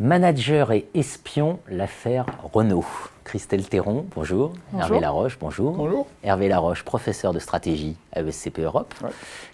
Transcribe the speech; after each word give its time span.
Manager 0.00 0.70
et 0.70 0.86
espion, 0.94 1.58
l'affaire 1.68 2.26
Renault. 2.52 2.86
Christelle 3.24 3.68
Théron, 3.68 4.06
bonjour. 4.14 4.52
Hervé 4.78 5.00
Laroche, 5.00 5.36
bonjour. 5.40 5.72
Bonjour. 5.72 6.06
Hervé 6.22 6.48
Laroche, 6.48 6.84
professeur 6.84 7.32
de 7.32 7.40
stratégie 7.40 7.96
à 8.12 8.22
ESCP 8.22 8.60
Europe. 8.60 8.94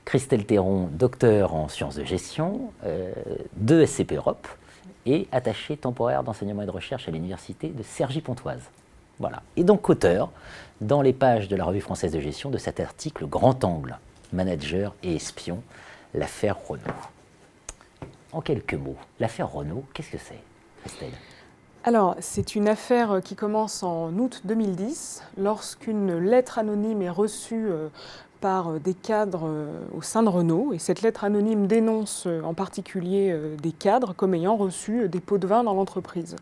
Christelle 0.04 0.44
Théron, 0.44 0.90
docteur 0.92 1.54
en 1.54 1.68
sciences 1.68 1.94
de 1.94 2.04
gestion 2.04 2.72
euh, 2.84 3.10
de 3.56 3.86
SCP 3.86 4.16
Europe 4.16 4.46
et 5.06 5.28
attaché 5.32 5.78
temporaire 5.78 6.22
d'enseignement 6.22 6.60
et 6.60 6.66
de 6.66 6.70
recherche 6.70 7.08
à 7.08 7.10
l'université 7.10 7.68
de 7.68 7.82
Cergy-Pontoise. 7.82 8.70
Voilà. 9.18 9.42
Et 9.56 9.64
donc 9.64 9.88
auteur, 9.88 10.30
dans 10.82 11.00
les 11.00 11.14
pages 11.14 11.48
de 11.48 11.56
la 11.56 11.64
revue 11.64 11.80
française 11.80 12.12
de 12.12 12.20
gestion, 12.20 12.50
de 12.50 12.58
cet 12.58 12.80
article 12.80 13.26
Grand 13.26 13.64
Angle, 13.64 13.96
manager 14.34 14.94
et 15.02 15.16
espion, 15.16 15.62
l'affaire 16.12 16.58
Renault. 16.68 16.82
En 18.34 18.40
quelques 18.40 18.74
mots, 18.74 18.96
l'affaire 19.20 19.50
Renault, 19.50 19.84
qu'est-ce 19.94 20.10
que 20.10 20.18
c'est, 20.18 20.42
Christelle 20.82 21.12
alors, 21.86 22.16
c'est 22.18 22.54
une 22.54 22.66
affaire 22.66 23.20
qui 23.22 23.36
commence 23.36 23.82
en 23.82 24.10
août 24.14 24.40
2010, 24.44 25.22
lorsqu'une 25.36 26.16
lettre 26.16 26.58
anonyme 26.58 27.02
est 27.02 27.10
reçue 27.10 27.66
euh, 27.70 27.90
par 28.44 28.68
euh, 28.68 28.78
des 28.78 28.92
cadres 28.92 29.46
euh, 29.46 29.80
au 29.96 30.02
sein 30.02 30.22
de 30.22 30.28
Renault. 30.28 30.74
Et 30.74 30.78
cette 30.78 31.00
lettre 31.00 31.24
anonyme 31.24 31.66
dénonce 31.66 32.24
euh, 32.26 32.42
en 32.42 32.52
particulier 32.52 33.34
des 33.62 33.72
cadres 33.72 34.14
comme 34.14 34.34
ayant 34.34 34.56
reçu 34.56 35.08
des 35.08 35.20
pots 35.20 35.38
de 35.38 35.46
vin 35.46 35.64
dans 35.64 35.72
l'entreprise. 35.72 36.36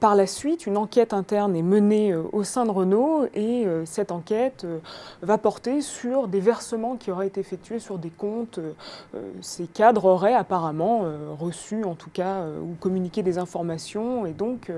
Par 0.00 0.14
la 0.14 0.26
suite, 0.26 0.66
une 0.66 0.78
enquête 0.78 1.12
interne 1.12 1.54
est 1.54 1.62
menée 1.62 2.14
au 2.14 2.44
sein 2.44 2.64
de 2.64 2.70
Renault 2.70 3.26
et 3.34 3.66
cette 3.84 4.10
enquête 4.10 4.66
va 5.20 5.36
porter 5.36 5.82
sur 5.82 6.28
des 6.28 6.40
versements 6.40 6.96
qui 6.96 7.10
auraient 7.10 7.26
été 7.26 7.42
effectués 7.42 7.78
sur 7.78 7.98
des 7.98 8.08
comptes. 8.08 8.58
Ces 9.42 9.66
cadres 9.66 10.06
auraient 10.06 10.32
apparemment 10.32 11.04
reçu, 11.38 11.84
en 11.84 11.94
tout 11.94 12.08
cas, 12.08 12.44
ou 12.46 12.74
communiqué 12.80 13.22
des 13.22 13.36
informations. 13.36 14.24
Et 14.24 14.32
donc, 14.32 14.72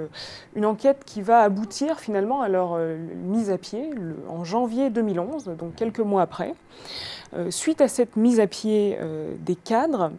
une 0.57 0.67
enquête 0.67 1.05
qui 1.07 1.23
va 1.23 1.43
aboutir 1.43 2.01
finalement 2.01 2.43
à 2.43 2.49
leur 2.49 2.77
mise 3.25 3.51
à 3.51 3.59
pied 3.59 3.91
en 4.29 4.43
janvier 4.43 4.91
2011, 4.91 5.45
donc 5.57 5.77
quelques 5.77 6.01
mois 6.01 6.27
Euh, 7.35 7.51
suite 7.51 7.81
à 7.81 7.89
cette 7.89 8.17
mise 8.17 8.41
à 8.41 8.47
pied 8.47 8.97
euh, 9.01 9.35
des 9.41 9.55
cadres, 9.55 10.13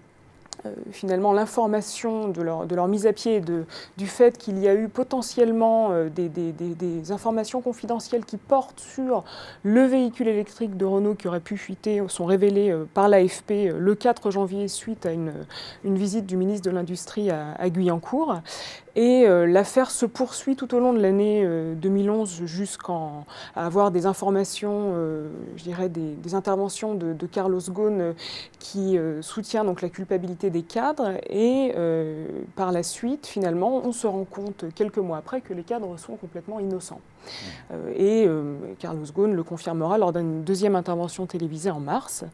euh, 0.66 0.74
finalement 0.92 1.34
l'information 1.34 2.28
de 2.28 2.42
leur, 2.42 2.88
mise 2.88 3.08
à 3.08 3.14
pied, 3.14 3.40
de, 3.40 3.66
du 3.98 4.06
fait 4.06 4.38
qu'il 4.38 4.60
y 4.60 4.68
a 4.68 4.76
eu 4.76 4.90
potentiellement 4.90 5.92
des, 6.14 7.12
informations 7.12 7.62
confidentielles 7.62 8.26
qui 8.26 8.38
portent 8.38 8.80
sur 8.80 9.24
le 9.64 9.86
véhicule 9.86 10.28
électrique 10.28 10.78
de 10.78 10.86
Renault 10.86 11.16
qui 11.16 11.28
aurait 11.28 11.40
pu 11.40 11.58
fuiter 11.58 12.04
sont 12.10 12.26
révélées 12.26 12.76
par 12.94 13.08
l'AFP 13.08 13.72
le 13.76 13.96
4 13.96 14.32
janvier 14.32 14.68
suite 14.68 15.06
à 15.06 15.12
une, 15.12 15.34
visite 15.84 16.26
du 16.26 16.38
ministre 16.38 16.70
de 16.70 16.76
l'Industrie 16.76 17.32
à 17.32 17.70
Guyancourt. 17.70 18.42
Et 18.95 19.26
euh, 19.28 19.45
l'affaire 19.45 19.92
se 19.92 20.06
poursuit 20.06 20.56
tout 20.56 20.73
au 20.73 20.80
long 20.80 20.94
de 20.94 21.00
l'année 21.00 21.48
2011 21.76 22.42
euh, 22.42 22.45
jusqu'à 22.45 22.94
avoir 23.56 23.92
des 23.92 24.06
informations, 24.06 24.94
euh, 24.96 25.30
je 25.56 25.64
dirais 25.64 25.90
des, 25.90 26.36
interventions 26.36 26.96
de, 26.96 27.26
Carlos 27.26 27.62
Ghosn 27.70 28.14
qui 28.59 28.98
soutient 29.22 29.64
donc 29.64 29.81
la 29.81 29.90
culpabilité 29.90 30.50
des 30.50 30.62
cadres. 30.62 31.14
Et 31.30 31.73
par 32.56 32.72
la 32.72 32.84
suite, 32.84 33.28
finalement, 33.28 33.81
on 33.84 33.92
se 33.92 34.06
rend 34.08 34.26
compte 34.26 34.66
quelques 34.76 34.98
mois 34.98 35.18
après 35.18 35.42
que 35.42 35.53
les 35.53 35.64
cadres 35.64 35.98
sont 35.98 36.16
complètement 36.16 36.59
innocents. 36.59 37.02
et 37.96 38.28
Carlos 38.80 39.06
Ghosn 39.14 39.34
le 39.34 39.44
confirmera 39.44 39.98
lors 39.98 40.14
d'une 40.14 40.44
deuxième 40.44 40.75
intervention 40.75 41.25
télévisée 41.25 41.72
en 41.72 41.80
mars. 41.80 42.25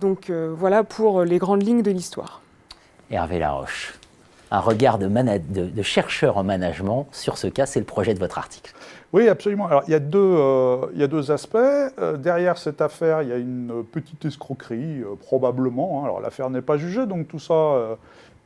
donc 0.00 0.30
voilà 0.30 0.84
pour 0.84 1.22
les 1.22 1.38
grandes 1.38 1.62
lignes 1.62 1.82
de 1.82 1.90
l'histoire. 1.90 2.40
Hervé 3.10 3.38
Laroche 3.38 3.98
un 4.52 4.60
regard 4.60 4.98
de, 4.98 5.82
chercheur 5.82 6.36
en 6.36 6.44
management 6.44 7.06
sur 7.10 7.38
ce 7.38 7.46
cas. 7.46 7.64
C'est 7.64 7.80
le 7.80 7.86
projet 7.86 8.12
de 8.12 8.18
votre 8.18 8.36
article. 8.36 8.74
Oui, 9.14 9.26
absolument. 9.26 9.66
Alors, 9.66 9.82
il 9.88 9.92
y 9.92 9.94
a 9.94 9.98
deux, 9.98 10.18
euh, 10.18 11.32
aspects. 11.32 11.56
Euh, 11.56 12.18
derrière 12.18 12.58
cette 12.58 12.82
affaire, 12.82 13.22
il 13.22 13.30
y 13.30 13.32
a 13.32 13.38
une 13.38 13.82
petite 13.90 14.26
escroquerie, 14.26 15.00
euh, 15.00 15.16
probablement. 15.18 16.00
Hein. 16.00 16.04
Alors, 16.04 16.20
l'affaire 16.20 16.50
n'est 16.50 16.62
pas 16.62 16.76
jugée, 16.76 17.06
donc 17.06 17.28
tout 17.28 17.38
ça 17.38 17.96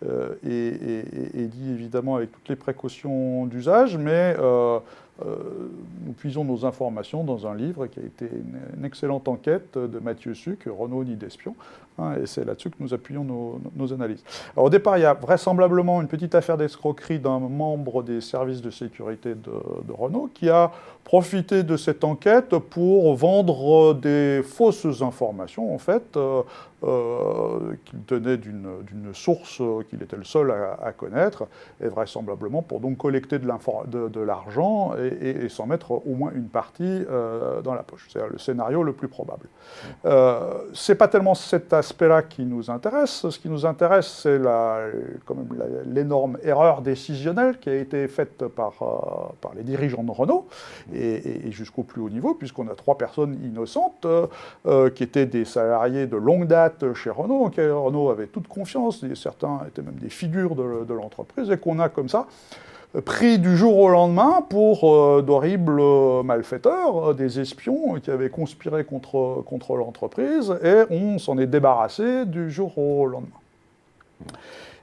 est, 0.03 0.49
est, 0.49 1.47
dit 1.47 1.72
évidemment 1.72 2.16
avec 2.16 2.31
toutes 2.31 2.49
les 2.49 2.56
précautions 2.56 3.47
d'usage, 3.47 3.97
mais 3.97 4.37
euh, 4.39 4.78
nous 5.25 6.12
puisons 6.12 6.44
nos 6.44 6.66
informations 6.66 7.25
dans 7.25 7.47
un 7.47 7.54
livre 7.54 7.87
qui 7.87 8.00
a 8.00 8.03
été 8.03 8.27
une, 8.27 8.84
excellente 8.84 9.28
enquête 9.28 9.78
de 9.78 9.99
Mathieu 9.99 10.34
Suc, 10.34 10.65
Renault 10.66 11.04
ni 11.04 11.16
d'espion, 11.16 11.54
hein, 11.99 12.15
et 12.22 12.27
c'est 12.27 12.44
là-dessus 12.44 12.71
que 12.71 12.77
nous 12.81 12.93
appuyons 12.93 13.25
nos, 13.25 13.93
analyses. 13.93 14.22
Au 14.56 14.69
départ, 14.69 14.99
il 14.99 15.03
y 15.03 15.06
a 15.06 15.15
vraisemblablement 15.15 16.03
une 16.03 16.09
petite 16.09 16.34
affaire 16.34 16.56
d'escroquerie 16.56 17.19
d'un 17.19 17.38
membre 17.38 18.03
des 18.03 18.21
services 18.21 18.60
de 18.60 18.71
sécurité 18.71 19.34
de, 19.34 19.50
Renault 19.93 20.28
qui 20.34 20.50
a 20.50 20.72
profité 21.04 21.62
de 21.62 21.77
cette 21.77 22.04
enquête 22.04 22.59
pour 22.59 23.15
vendre 23.15 23.94
des 23.94 24.43
fausses 24.44 25.00
informations, 25.00 25.72
en 25.72 25.78
fait, 25.78 26.16
euh, 26.16 26.43
euh, 26.84 27.75
qu'il 27.87 28.00
tenait 28.00 28.37
d'une 28.37 29.15
source 29.15 29.62
qu'il 29.88 30.03
était 30.03 30.16
le 30.16 30.25
seul 30.25 30.50
à, 30.50 30.93
connaître, 30.93 31.47
et 31.81 31.88
vraisemblablement 31.88 32.60
pour 32.60 32.81
donc 32.81 32.98
collecter 32.98 33.38
de 33.38 34.21
l'argent 34.21 34.93
et, 35.06 35.49
s'en 35.49 35.67
mettre 35.67 35.93
au 35.93 36.15
moins 36.15 36.33
une 36.34 36.49
partie 36.49 36.83
euh, 36.84 37.61
dans 37.62 37.75
la 37.75 37.83
poche. 37.83 38.09
C'est 38.12 38.27
le 38.28 38.39
scénario 38.39 38.83
le 38.83 38.93
plus 38.93 39.09
probable. 39.09 39.49
Euh, 40.05 40.55
Ce 40.72 40.93
n'est 40.93 40.97
pas 40.97 41.09
tellement 41.09 41.34
cet 41.34 41.72
aspect-là 41.72 42.22
qui 42.22 42.44
nous 42.44 42.71
intéresse. 42.71 43.28
Ce 43.28 43.39
qui 43.39 43.49
nous 43.49 43.65
intéresse, 43.66 44.06
c'est 44.22 44.41
l'énorme 45.87 46.39
erreur 46.43 46.83
décisionnelle 46.83 47.59
qui 47.59 47.71
a 47.71 47.75
été 47.75 48.09
faite 48.09 48.47
par, 48.49 48.75
euh, 48.83 49.33
par 49.41 49.55
les 49.55 49.62
dirigeants 49.62 50.05
de 50.05 50.11
Renault, 50.11 50.47
et, 50.95 51.50
jusqu'au 51.50 51.83
plus 51.83 52.00
haut 52.00 52.11
niveau, 52.11 52.34
puisqu'on 52.34 52.69
a 52.69 52.75
trois 52.75 52.99
personnes 52.99 53.39
innocentes 53.45 54.06
qui 54.95 55.03
étaient 55.03 55.27
des 55.27 55.45
salariés 55.45 56.06
de 56.06 56.16
longue 56.16 56.47
date 56.47 56.93
chez 56.95 57.11
Renault, 57.11 57.45
en 57.45 57.50
qui 57.50 57.61
Renault 57.61 58.11
avait 58.11 58.27
toute 58.27 58.49
confiance, 58.49 59.03
et 59.03 59.15
certains 59.15 59.61
étaient 59.69 59.83
même 59.83 59.95
des 59.95 60.11
figures 60.11 60.55
de, 60.55 60.84
de 60.84 60.95
l'entreprise, 60.95 61.50
et 61.50 61.56
qu'on 61.56 61.78
a 61.78 61.89
comme 61.89 62.09
ça 62.09 62.27
pris 63.05 63.39
du 63.39 63.57
jour 63.57 63.77
au 63.79 63.89
lendemain 63.89 64.43
pour 64.49 64.93
euh, 64.93 65.23
d'horribles 65.23 65.81
malfaiteurs, 66.25 67.11
euh, 67.11 67.15
des 67.15 67.41
espions 67.41 67.95
qui 68.01 68.11
avaient 68.11 68.31
conspiré 68.31 68.85
contre 68.85 69.77
l'entreprise, 69.77 70.55
et 70.63 70.83
on 70.91 71.19
s'en 71.19 71.39
est 71.39 71.47
débarrassé 71.47 72.25
du 72.27 72.51
jour 72.51 72.77
au 72.79 73.07
lendemain. 73.07 73.29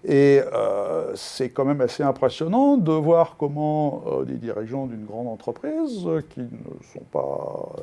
Et 0.05 0.41
euh, 0.53 1.13
c'est 1.15 1.49
quand 1.49 1.63
même 1.63 1.79
assez 1.79 2.03
impressionnant 2.03 2.75
de 2.75 2.91
voir 2.91 3.35
comment 3.37 4.03
euh, 4.05 4.25
des 4.25 4.33
dirigeants 4.33 4.85
d'une 4.85 5.05
grande 5.05 5.27
entreprise, 5.27 6.05
qui 6.31 6.41
ne 6.41 6.83
sont 6.93 7.05
pas 7.11 7.73
euh, 7.77 7.81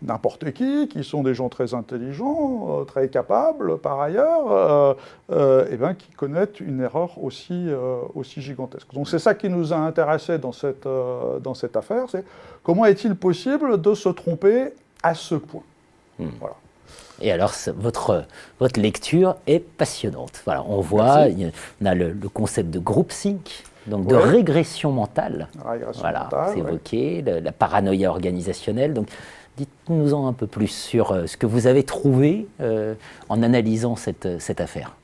n'importe 0.00 0.52
qui, 0.52 0.88
qui 0.88 1.04
sont 1.04 1.22
des 1.22 1.34
gens 1.34 1.50
très 1.50 1.74
intelligents, 1.74 2.84
très 2.86 3.08
capables 3.08 3.76
par 3.78 4.00
ailleurs, 4.00 4.96
et 5.30 5.76
ben, 5.76 5.94
qui 5.94 6.10
connaissent 6.12 6.60
une 6.60 6.80
erreur 6.80 7.22
aussi, 7.22 7.68
aussi 8.14 8.40
gigantesque. 8.40 8.88
Donc 8.94 9.08
c'est 9.08 9.18
ça 9.18 9.34
qui 9.34 9.48
nous 9.48 9.72
a 9.72 9.76
intéressés 9.76 10.38
dans 10.38 10.52
cette, 10.52 10.88
dans 11.42 11.54
cette 11.54 11.76
affaire, 11.76 12.06
c'est 12.08 12.24
comment 12.62 12.86
est-il 12.86 13.14
possible 13.14 13.80
de 13.80 13.94
se 13.94 14.08
tromper 14.08 14.72
à 15.02 15.14
ce 15.14 15.34
point? 15.34 15.62
Hmm. 16.18 16.28
Voilà. 16.40 16.56
Et 17.20 17.32
alors, 17.32 17.52
votre, 17.76 18.24
votre 18.60 18.80
lecture 18.80 19.36
est 19.46 19.60
passionnante. 19.60 20.42
Voilà, 20.44 20.64
on 20.68 20.80
voit, 20.80 21.26
on 21.82 21.86
a 21.86 21.94
le, 21.94 22.14
concept 22.32 22.70
de 22.70 22.78
group 22.78 23.12
sync, 23.12 23.64
donc 23.86 24.06
de 24.06 24.14
régression 24.14 24.92
mentale. 24.92 25.48
voilà, 25.98 26.28
c'est 26.52 26.58
évoqué, 26.58 27.22
la, 27.22 27.52
paranoïa 27.52 28.10
organisationnelle. 28.10 28.94
Donc, 28.94 29.08
dites-nous-en 29.56 30.28
un 30.28 30.32
peu 30.32 30.46
plus 30.46 30.68
sur 30.68 31.10
euh, 31.10 31.26
ce 31.26 31.36
que 31.36 31.46
vous 31.46 31.66
avez 31.66 31.82
trouvé 31.82 32.46
euh, 32.60 32.94
en 33.28 33.42
analysant 33.42 33.96
cette, 33.96 34.40
cette 34.40 34.60
affaire 34.60 34.94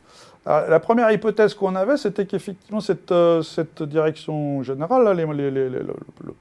la 0.46 0.78
première 0.78 1.10
hypothèse 1.10 1.54
qu'on 1.54 1.74
avait, 1.74 1.96
c'était 1.96 2.26
qu'effectivement, 2.26 2.80
cette, 2.80 3.12
euh, 3.12 3.42
direction 3.80 4.62
générale, 4.62 5.16
les, 5.16 5.50
le, 5.50 5.86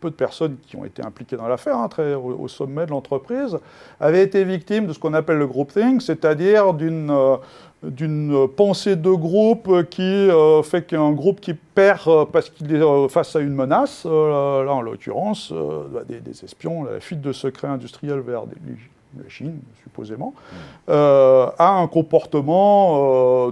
peu 0.01 0.09
de 0.09 0.15
personnes 0.15 0.57
qui 0.67 0.75
ont 0.75 0.83
été 0.83 1.05
impliquées 1.05 1.37
dans 1.37 1.47
l'affaire, 1.47 1.77
hein, 1.77 1.89
au, 2.17 2.47
sommet 2.49 2.85
de 2.85 2.91
l'entreprise, 2.91 3.57
avaient 4.01 4.23
été 4.23 4.43
victimes 4.43 4.87
de 4.87 4.93
ce 4.93 4.99
qu'on 4.99 5.13
appelle 5.13 5.37
le 5.37 5.47
groupthink, 5.47 6.01
c'est-à-dire 6.01 6.73
d'une 6.73 7.11
euh, 7.11 8.47
pensée 8.47 8.97
de 8.97 9.11
groupe 9.11 9.89
qui 9.89 10.01
euh, 10.01 10.61
fait 10.63 10.81
qu'un 10.81 11.11
groupe 11.13 11.39
qui 11.39 11.53
perd 11.53 12.29
parce 12.33 12.49
qu'il 12.49 12.75
est 12.75 13.07
face 13.07 13.37
à 13.37 13.39
une 13.39 13.55
menace, 13.55 14.03
là 14.03 14.67
en 14.67 14.81
l'occurrence 14.81 15.53
bah, 15.53 16.01
des, 16.05 16.19
des, 16.19 16.43
espions, 16.43 16.83
la 16.83 16.99
fuite 16.99 17.21
de 17.21 17.31
secrets 17.31 17.69
industriels 17.69 18.19
vers 18.19 18.47
des, 18.47 18.57
la 19.21 19.29
Chine, 19.29 19.59
supposément, 19.83 20.33
euh, 20.89 21.49
a 21.57 21.69
un 21.69 21.87
comportement 21.87 23.47
euh, 23.47 23.51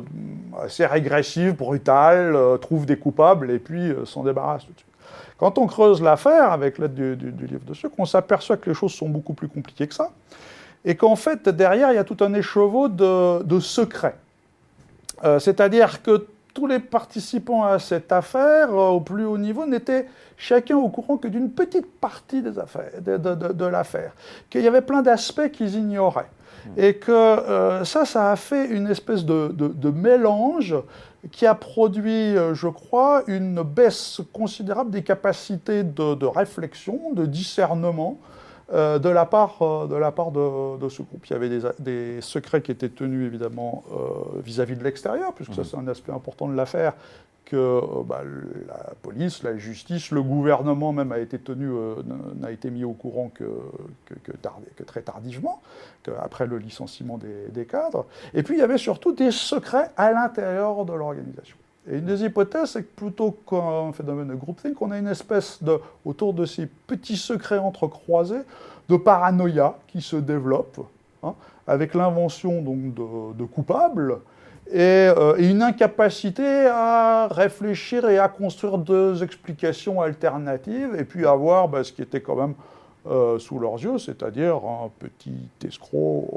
assez 0.61 0.85
régressif, 0.85 1.55
brutal, 1.55 2.35
euh, 2.35 2.57
trouve 2.57 2.85
des 2.85 2.97
coupables 2.97 3.51
et 3.51 3.59
puis 3.59 3.93
s'en 4.05 4.23
débarrasse 4.23 4.65
tout 4.65 4.73
de 4.73 4.77
suite. 4.77 4.87
Quand 5.37 5.57
on 5.57 5.67
creuse 5.67 6.01
l'affaire 6.01 6.51
avec 6.51 6.77
l'aide 6.77 6.93
du, 6.93 7.47
livre 7.47 7.65
de 7.65 7.73
Sucre, 7.73 7.95
on 7.97 8.05
s'aperçoit 8.05 8.57
que 8.57 8.69
les 8.69 8.75
choses 8.75 8.93
sont 8.93 9.09
beaucoup 9.09 9.33
plus 9.33 9.47
compliquées 9.47 9.87
que 9.87 9.93
ça, 9.93 10.11
et 10.85 10.95
qu'en 10.95 11.15
fait, 11.15 11.49
derrière, 11.49 11.91
il 11.91 11.95
y 11.95 11.99
a 11.99 12.03
tout 12.03 12.17
un 12.23 12.33
écheveau 12.33 12.87
de, 12.87 13.59
secrets. 13.59 14.15
C'est-à-dire 15.39 16.01
que 16.01 16.27
tous 16.53 16.67
les 16.67 16.79
participants 16.79 17.63
à 17.63 17.79
cette 17.79 18.11
affaire, 18.11 18.73
au 18.73 19.01
plus 19.01 19.25
haut 19.25 19.37
niveau, 19.37 19.65
n'étaient 19.65 20.07
chacun 20.37 20.77
au 20.77 20.89
courant 20.89 21.17
que 21.17 21.27
d'une 21.27 21.51
petite 21.51 21.99
partie 21.99 22.41
des 22.41 22.59
affaires, 22.59 22.91
de, 23.01 23.65
l'affaire, 23.65 24.13
qu'il 24.49 24.61
y 24.61 24.67
avait 24.67 24.81
plein 24.81 25.01
d'aspects 25.01 25.51
qu'ils 25.51 25.75
ignoraient. 25.75 26.29
Hmm. 26.65 26.79
Et 26.79 26.95
que 26.95 27.81
ça, 27.83 28.05
ça 28.05 28.31
a 28.31 28.35
fait 28.35 28.67
une 28.67 28.87
espèce 28.87 29.25
de, 29.25 29.89
mélange 29.89 30.75
qui 31.31 31.45
a 31.45 31.53
produit, 31.53 32.35
je 32.53 32.67
crois, 32.67 33.23
une 33.27 33.61
baisse 33.61 34.21
considérable 34.33 34.89
des 34.89 35.03
capacités 35.03 35.83
de, 35.83 36.25
réflexion, 36.25 37.11
de 37.13 37.25
discernement, 37.25 38.17
euh, 38.73 38.99
de 38.99 39.09
la 39.09 39.25
part, 39.25 39.61
euh, 39.61 39.87
de, 39.87 39.95
la 39.95 40.11
part 40.11 40.31
de, 40.31 40.89
ce 40.89 41.01
groupe. 41.01 41.25
Il 41.27 41.33
y 41.33 41.35
avait 41.35 41.49
des, 41.79 42.21
secrets 42.21 42.61
qui 42.61 42.71
étaient 42.71 42.89
tenus 42.89 43.27
évidemment 43.27 43.83
euh, 43.91 44.39
vis-à-vis 44.41 44.75
de 44.75 44.83
l'extérieur, 44.83 45.33
puisque 45.33 45.53
ça 45.53 45.61
mhm. 45.61 45.67
c'est 45.67 45.77
un 45.77 45.87
aspect 45.87 46.11
important 46.11 46.47
de 46.47 46.55
l'affaire, 46.55 46.93
que 47.43 47.81
bah, 48.05 48.21
la 48.67 48.93
police, 49.01 49.43
la 49.43 49.57
justice, 49.57 50.11
le 50.11 50.23
gouvernement 50.23 50.93
même 50.93 51.11
a 51.11 51.19
été 51.19 51.37
tenu, 51.37 51.69
n'a 52.39 52.51
été 52.51 52.69
mis 52.69 52.85
au 52.85 52.93
courant 52.93 53.29
que, 53.33 53.43
que, 54.23 54.83
très 54.83 55.01
tardivement, 55.01 55.61
après 56.21 56.47
le 56.47 56.57
licenciement 56.59 57.17
des, 57.17 57.49
des 57.49 57.65
cadres. 57.65 58.05
Et 58.33 58.43
puis 58.43 58.55
il 58.55 58.59
y 58.59 58.63
avait 58.63 58.77
surtout 58.77 59.11
des 59.11 59.31
secrets 59.31 59.89
à 59.97 60.13
l'intérieur 60.13 60.85
de 60.85 60.93
l'organisation. 60.93 61.57
Et 61.89 61.97
une 61.97 62.05
des 62.05 62.23
hypothèses, 62.23 62.71
c'est 62.71 62.83
que 62.83 62.95
plutôt 62.95 63.31
qu'un 63.49 63.91
phénomène 63.91 64.27
de 64.27 64.35
groupthink, 64.35 64.79
on 64.81 64.91
a 64.91 64.99
une 64.99 65.07
espèce 65.07 65.61
de, 65.63 65.79
autour 66.05 66.33
de 66.33 66.45
ces 66.45 66.67
petits 66.67 67.17
secrets 67.17 67.57
entrecroisés, 67.57 68.41
de 68.87 68.97
paranoïa 68.97 69.75
qui 69.87 70.01
se 70.01 70.15
développe, 70.15 70.79
hein, 71.23 71.33
avec 71.65 71.93
l'invention 71.95 72.61
de, 72.61 73.43
coupables 73.45 74.19
euh, 74.73 75.35
et, 75.37 75.49
une 75.49 75.63
incapacité 75.63 76.67
à 76.67 77.27
réfléchir 77.27 78.07
et 78.09 78.19
à 78.19 78.27
construire 78.27 78.77
deux 78.77 79.23
explications 79.23 80.01
alternatives, 80.01 80.95
et 80.97 81.03
puis 81.03 81.25
avoir 81.25 81.67
bah, 81.67 81.83
ce 81.83 81.91
qui 81.91 82.01
était 82.01 82.21
quand 82.21 82.35
même 82.35 82.53
euh, 83.07 83.39
sous 83.39 83.57
leurs 83.57 83.81
yeux, 83.81 83.97
c'est-à-dire 83.97 84.57
un 84.57 84.91
petit 84.99 85.33
escroc 85.65 86.27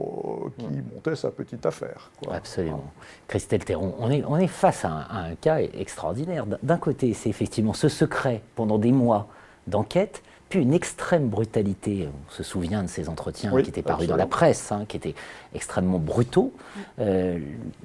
euh, 0.47 0.49
qui 0.59 0.95
montait 0.95 1.15
sa 1.15 1.31
petite 1.31 1.67
affaire. 1.67 2.11
Absolument. 2.31 2.91
Christelle 3.29 3.63
Théron, 3.63 3.95
on 3.99 4.11
est, 4.11 4.25
on 4.27 4.39
est 4.39 4.47
face 4.47 4.87
à 4.87 5.07
un, 5.11 5.35
cas 5.35 5.59
extraordinaire. 5.59 6.47
D'un 6.63 6.79
côté, 6.79 7.13
c'est 7.13 7.29
effectivement 7.29 7.75
ce 7.75 7.91
secret 7.91 8.41
pendant 8.55 8.79
des 8.79 8.93
mois 8.93 9.29
d'enquête, 9.67 10.23
puis 10.49 10.63
une 10.63 10.73
extrême 10.73 11.29
brutalité. 11.29 12.09
On 12.09 12.33
se 12.33 12.43
souvient 12.43 12.83
de 12.83 12.89
ces 12.89 13.11
entretiens 13.11 13.51
qui 13.61 13.69
étaient 13.69 13.83
parus 13.83 14.09
dans 14.09 14.17
la 14.17 14.25
presse, 14.25 14.73
hein, 14.73 14.87
qui 14.89 14.97
étaient 14.97 15.15
extrêmement 15.55 15.99
brutaux. 15.99 16.51
Euh, 16.99 17.41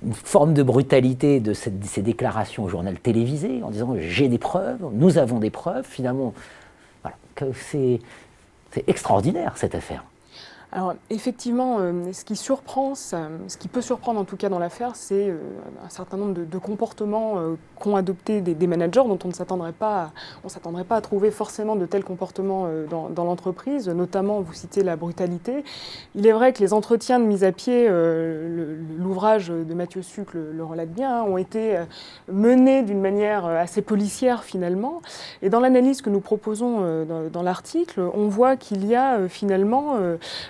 une 0.06 0.14
forme 0.14 0.54
de 0.54 0.64
brutalité 0.64 1.42
de, 1.42 1.52
cette, 1.52 1.80
de 1.80 1.86
ces 1.86 2.02
déclarations 2.02 2.64
au 2.64 2.70
journal 2.70 2.98
télévisé 2.98 3.62
en 3.62 3.72
disant 3.72 3.96
j'ai 4.00 4.30
des 4.30 4.38
preuves, 4.38 4.80
nous 4.94 5.18
avons 5.18 5.40
des 5.40 5.50
preuves. 5.50 5.86
Finalement, 5.86 6.34
voilà, 7.02 7.18
que 7.36 7.52
c'est 7.52 8.00
c'est 8.72 8.88
extraordinaire 8.88 9.54
cette 9.58 9.76
affaire. 9.76 10.04
Alors 10.72 10.94
effectivement, 11.10 11.78
euh, 11.80 12.14
ce 12.14 12.24
qui 12.24 12.36
surprend, 12.36 12.94
ce 12.94 13.58
qui 13.58 13.68
peut 13.68 13.82
surprendre 13.82 14.20
en 14.20 14.24
tout 14.24 14.38
cas 14.38 14.50
dans 14.50 14.60
l'affaire, 14.60 14.96
c'est 14.96 15.30
euh, 15.30 15.38
un 15.84 15.90
certain 15.90 16.16
nombre 16.18 16.34
de, 16.34 16.58
comportements 16.60 17.40
euh, 17.40 17.56
qu'ont 17.76 17.96
adoptés 17.96 18.42
des, 18.42 18.68
managers 18.68 19.02
dont 19.08 19.18
on 19.24 19.30
ne 19.30 19.34
s'attendrait 19.34 19.72
pas, 19.72 20.12
on 20.44 20.50
s'attendrait 20.50 20.84
pas 20.84 20.98
à 20.98 21.02
trouver 21.02 21.32
forcément 21.32 21.76
de 21.76 21.88
tels 21.88 22.04
comportements 22.04 22.68
dans, 22.90 23.24
l'entreprise. 23.24 23.90
Notamment, 23.90 24.42
vous 24.42 24.54
citez 24.54 24.84
la 24.84 24.96
brutalité. 24.96 25.64
Il 26.14 26.28
est 26.28 26.32
vrai 26.32 26.54
que 26.54 26.60
les 26.60 26.74
entretiens 26.74 27.20
de 27.20 27.26
mise 27.26 27.44
à 27.44 27.52
pied, 27.52 27.90
l'ouvrage 27.90 29.48
de 29.48 29.74
Mathieu 29.74 30.02
Suc 30.02 30.34
le, 30.34 30.64
relate 30.64 30.90
bien, 30.90 31.22
hein, 31.22 31.24
ont 31.24 31.38
été 31.38 31.82
menés 32.28 32.84
d'une 32.84 33.02
manière 33.02 33.46
assez 33.46 33.82
policière 33.82 34.44
finalement. 34.44 35.02
Et 35.42 35.50
dans 35.50 35.62
l'analyse 35.62 36.02
que 36.02 36.10
nous 36.10 36.20
proposons 36.20 37.06
dans 37.32 37.42
l'article, 37.42 38.02
on 38.14 38.28
voit 38.28 38.56
qu'il 38.58 38.86
y 38.86 38.96
a 38.96 39.28
finalement 39.30 39.98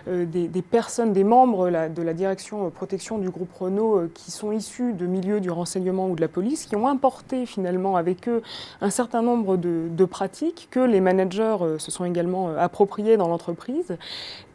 euh, 0.09 0.25
des, 0.25 0.61
personnes, 0.61 1.13
des 1.13 1.23
membres 1.23 1.69
de 1.69 2.01
la 2.01 2.13
direction 2.13 2.67
euh, 2.67 2.69
protection 2.69 3.17
du 3.17 3.29
groupe 3.29 3.51
Renault 3.53 3.97
euh, 3.97 4.11
qui 4.13 4.31
sont 4.31 4.51
issus 4.51 4.93
de 4.93 5.05
milieux 5.05 5.39
du 5.39 5.51
renseignement 5.51 6.07
ou 6.07 6.15
de 6.15 6.21
la 6.21 6.27
police, 6.27 6.65
qui 6.65 6.75
ont 6.75 6.87
importé 6.87 7.45
finalement 7.45 7.95
avec 7.95 8.27
eux 8.27 8.41
un 8.81 8.89
certain 8.89 9.21
nombre 9.21 9.57
de, 9.57 10.05
pratiques 10.05 10.69
que 10.71 10.79
les 10.79 11.01
managers 11.01 11.57
se 11.77 11.91
sont 11.91 12.03
également 12.03 12.55
appropriées 12.57 13.15
dans 13.15 13.27
l'entreprise 13.27 13.97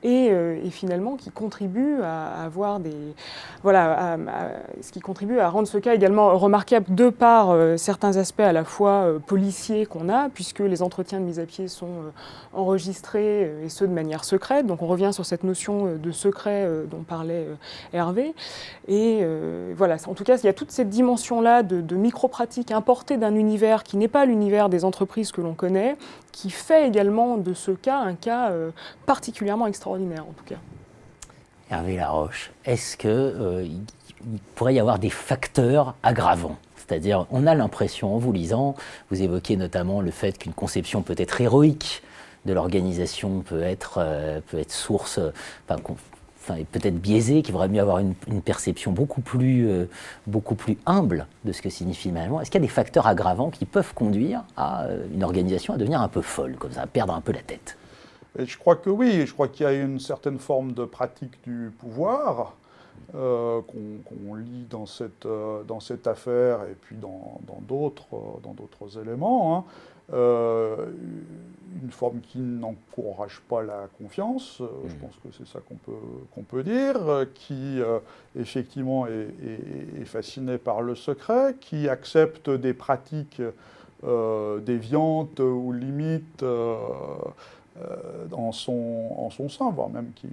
et, 0.04 0.30
finalement 0.70 1.16
qui 1.16 1.30
contribuent 1.30 2.00
à, 2.02 2.44
avoir 2.44 2.80
des 2.80 2.94
voilà 3.62 4.16
ce 4.80 4.92
qui 4.92 5.00
contribue 5.00 5.38
à 5.38 5.48
rendre 5.48 5.68
ce 5.68 5.78
cas 5.78 5.94
également 5.94 6.36
remarquable 6.36 6.86
de 6.94 7.08
par 7.08 7.56
certains 7.78 8.16
aspects 8.16 8.40
à 8.40 8.52
la 8.52 8.64
fois 8.64 9.06
policiers 9.26 9.86
qu'on 9.86 10.08
a 10.08 10.28
puisque 10.28 10.60
les 10.60 10.82
entretiens 10.82 11.20
de 11.20 11.24
mise 11.24 11.38
à 11.38 11.46
pied 11.46 11.68
sont 11.68 12.12
enregistrés 12.52 13.50
et 13.64 13.68
ceux 13.68 13.86
de 13.86 13.92
manière 13.92 14.24
secrète 14.24 14.66
donc 14.66 14.82
on 14.82 14.86
revient 14.86 15.10
sur 15.12 15.24
cette 15.24 15.44
notion 15.44 15.86
euh, 15.86 15.96
de 15.96 16.10
secret 16.10 16.64
euh, 16.66 16.84
dont 16.84 17.02
parlait 17.02 17.46
euh, 17.48 17.54
Hervé. 17.92 18.34
Et 18.88 19.24
voilà, 19.76 19.96
en 20.06 20.14
tout 20.14 20.24
cas, 20.24 20.36
il 20.36 20.44
y 20.44 20.48
a 20.48 20.52
toute 20.52 20.70
cette 20.70 20.88
dimension-là 20.88 21.62
de, 21.62 21.96
micro-pratique 21.96 22.70
importée 22.70 23.16
d'un 23.16 23.34
univers 23.34 23.82
qui 23.82 23.96
n'est 23.96 24.08
pas 24.08 24.26
l'univers 24.26 24.68
des 24.68 24.84
entreprises 24.84 25.32
que 25.32 25.40
l'on 25.40 25.54
connaît, 25.54 25.96
qui 26.34 26.50
fait 26.50 26.86
également 26.86 27.36
de 27.36 27.54
ce 27.54 27.70
cas 27.70 27.98
un 27.98 28.14
cas 28.14 28.52
particulièrement 29.06 29.66
extraordinaire, 29.66 30.24
en 30.28 30.32
tout 30.32 30.44
cas. 30.44 30.58
Hervé 31.70 31.96
Laroche, 31.96 32.50
est-ce 32.64 32.96
qu'il 32.96 33.70
il 34.24 34.38
pourrait 34.54 34.74
y 34.74 34.80
avoir 34.80 34.98
des 34.98 35.10
facteurs 35.10 35.94
aggravants? 36.02 36.56
C'est-à-dire, 36.76 37.26
on 37.30 37.46
a 37.46 37.54
l'impression, 37.54 38.14
en 38.14 38.18
vous 38.18 38.32
lisant, 38.32 38.74
vous 39.10 39.22
évoquez 39.22 39.56
notamment 39.56 40.00
le 40.00 40.10
fait 40.10 40.36
qu'une 40.36 40.52
conception 40.52 41.02
peut 41.02 41.14
être 41.16 41.40
héroïque 41.40 42.02
de 42.44 42.52
l'organisation 42.52 43.40
peut 43.40 43.62
être, 43.62 43.98
euh, 43.98 44.40
source, 44.68 45.18
enfin, 45.68 45.80
peut-être 46.46 46.96
biaisée, 46.96 47.42
qu'il 47.42 47.52
vaudrait 47.52 47.68
mieux 47.68 47.80
avoir 47.80 47.98
une, 47.98 48.14
perception 48.44 48.92
beaucoup 48.92 49.20
plus, 49.20 49.68
euh, 49.68 49.86
beaucoup 50.26 50.54
plus 50.54 50.76
humble 50.86 51.26
de 51.44 51.52
ce 51.52 51.62
que 51.62 51.70
signifie 51.70 52.12
le. 52.12 52.40
Est-ce 52.40 52.50
qu'il 52.50 52.60
y 52.60 52.64
a 52.64 52.66
des 52.66 52.72
facteurs 52.72 53.06
aggravants 53.06 53.50
qui 53.50 53.64
peuvent 53.64 53.94
conduire 53.94 54.44
à 54.56 54.84
euh, 54.84 55.06
une 55.12 55.24
organisation 55.24 55.74
à 55.74 55.76
devenir 55.76 56.00
un 56.00 56.08
peu 56.08 56.20
folle, 56.20 56.56
comme 56.56 56.72
ça, 56.72 56.82
à 56.82 56.86
perdre 56.86 57.14
un 57.14 57.20
peu 57.20 57.32
la 57.32 57.42
tête? 57.42 57.76
Je 58.38 58.56
crois 58.58 58.76
que 58.76 58.90
oui, 58.90 59.26
je 59.26 59.32
crois 59.32 59.48
qu'il 59.48 59.64
y 59.64 59.68
a 59.68 59.72
une 59.72 60.00
certaine 60.00 60.38
forme 60.38 60.72
de 60.72 60.84
pratique 60.84 61.42
du 61.44 61.72
pouvoir. 61.78 62.54
qu'on 63.12 64.34
lit 64.34 64.66
dans 64.68 64.86
cette, 64.86 66.06
affaire 66.06 66.62
et 66.64 66.74
puis 66.80 66.96
dans 66.96 67.40
d'autres 67.68 68.06
dans 68.42 68.54
d'autres 68.54 68.98
éléments. 68.98 69.56
Hein. 69.56 69.64
Euh, 70.12 70.76
une 71.82 71.90
forme 71.90 72.20
qui 72.20 72.38
n'encourage 72.38 73.40
pas 73.48 73.62
la 73.62 73.88
confiance, 73.98 74.60
euh, 74.60 74.66
je 74.86 74.94
mmh. 74.94 74.98
pense 74.98 75.14
que 75.16 75.28
c'est 75.36 75.46
ça 75.46 75.58
qu'on 75.60 75.74
peut, 75.74 75.92
qu'on 76.34 76.42
peut 76.42 76.62
dire, 76.62 76.96
euh, 77.08 77.24
qui 77.34 77.80
effectivement 78.38 79.06
est, 79.06 80.04
fasciné 80.04 80.58
par 80.58 80.82
le 80.82 80.94
secret, 80.94 81.56
qui 81.60 81.88
accepte 81.88 82.48
des 82.50 82.74
pratiques 82.74 83.42
déviantes 84.02 85.40
ou 85.40 85.72
limites 85.72 86.44
en, 88.32 88.52
son, 88.52 89.10
en 89.16 89.30
son 89.30 89.48
sein, 89.48 89.70
voire 89.70 89.88
même 89.88 90.12
qui, 90.14 90.28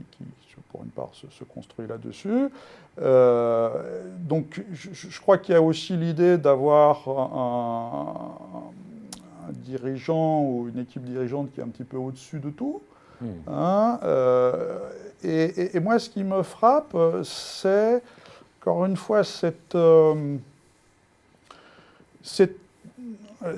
pour 0.72 0.84
une 0.84 0.90
part, 0.90 1.10
se, 1.14 1.44
construit 1.46 1.88
là-dessus. 1.88 2.50
donc 2.98 4.64
je, 4.74 5.22
crois 5.22 5.38
qu'il 5.38 5.56
y 5.56 5.58
a 5.58 5.62
aussi 5.62 5.96
l'idée 5.98 6.38
d'avoir 6.38 7.08
un 7.08 8.72
dirigeant 9.52 10.42
ou 10.42 10.70
une 10.70 10.80
équipe 10.80 11.04
dirigeante 11.04 11.52
qui 11.54 11.60
est 11.60 11.64
un 11.64 11.68
petit 11.68 11.84
peu 11.84 11.98
au-dessus 11.98 12.40
de 12.40 12.50
tout. 12.50 12.82
Hmm. 13.22 13.28
Hein, 13.48 14.00
euh, 14.04 14.80
et, 15.24 15.80
moi, 15.80 16.00
ce 16.00 16.10
qui 16.10 16.24
me 16.24 16.42
frappe, 16.42 16.96
c'est, 17.24 18.02
encore 18.60 18.86
une 18.86 18.98
fois, 18.98 19.24
cette, 19.24 19.76
euh, 19.76 20.38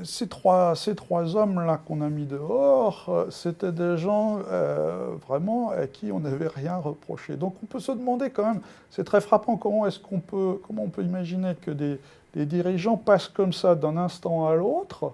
ces 0.03 0.27
trois, 0.27 0.75
ces 0.75 0.95
trois 0.95 1.35
hommes-là 1.35 1.79
qu'on 1.85 2.01
a 2.01 2.09
mis 2.09 2.25
dehors, 2.25 3.27
c'était 3.29 3.71
des 3.71 3.97
gens 3.97 4.39
euh, 4.50 5.15
vraiment 5.27 5.71
à 5.71 5.88
qui 5.88 6.12
on 6.12 6.21
n'avait 6.21 6.47
rien 6.47 6.77
reproché. 6.77 7.35
Donc 7.35 7.55
on 7.62 7.65
peut 7.65 7.79
se 7.79 7.91
demander 7.91 8.29
quand 8.29 8.45
même, 8.45 8.62
c'est 8.89 9.03
très 9.03 9.19
frappant, 9.19 9.57
comment 9.57 9.85
est-ce 9.85 10.00
qu'on 10.00 10.19
peut, 10.19 10.59
comment 10.65 10.83
on 10.83 10.89
peut 10.89 11.03
imaginer 11.03 11.55
que 11.55 11.71
des, 11.71 12.00
des 12.33 12.45
dirigeants 12.45 12.97
passent 12.97 13.27
comme 13.27 13.51
ça 13.51 13.75
d'un 13.75 13.97
instant 13.97 14.47
à 14.47 14.55
l'autre 14.55 15.13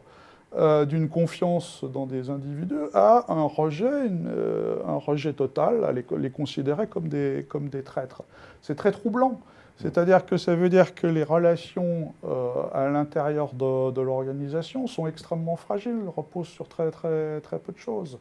euh, 0.56 0.86
d'une 0.86 1.10
confiance 1.10 1.84
dans 1.84 2.08
des 2.08 2.32
individus 2.32 2.74
à 2.96 3.32
un 3.32 3.44
rejet, 3.44 3.86
euh, 3.86 4.78
un 4.88 4.96
rejet 4.96 5.34
total, 5.34 5.84
à 5.84 5.92
les, 5.92 6.32
considérer 6.32 6.88
comme 6.88 7.08
des, 7.08 7.46
comme 7.48 7.70
des 7.70 7.84
traîtres. 7.84 8.24
C'est 8.64 8.74
très 8.74 8.92
troublant. 8.92 9.40
C'est-à-dire 9.78 10.26
que 10.26 10.38
ça 10.38 10.56
veut 10.56 10.70
dire 10.70 10.96
que 10.96 11.06
les 11.06 11.24
relations 11.24 12.16
euh, 12.26 12.50
à 12.74 12.90
l'intérieur 12.90 13.54
de, 13.54 14.02
l'organisation 14.02 14.88
sont 14.88 15.06
extrêmement 15.06 15.56
fragiles, 15.56 16.02
reposent 16.18 16.48
sur 16.48 16.68
très, 16.68 16.90
très, 16.90 17.42
très 17.42 17.60
peu 17.60 17.72
de 17.72 17.78
choses. 17.78 18.18